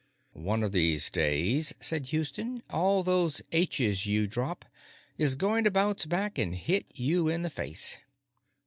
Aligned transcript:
"One 0.33 0.63
of 0.63 0.71
these 0.71 1.11
days," 1.11 1.75
said 1.79 2.07
Houston, 2.07 2.63
"all 2.71 3.03
those 3.03 3.43
H's 3.51 4.07
you 4.07 4.25
drop 4.25 4.65
is 5.19 5.35
going 5.35 5.63
to 5.65 5.69
bounce 5.69 6.07
back 6.07 6.39
and 6.39 6.55
hit 6.55 6.87
you 6.97 7.27
in 7.27 7.43
the 7.43 7.51
face." 7.51 7.99